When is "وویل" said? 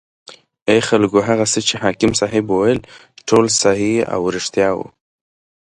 2.49-2.79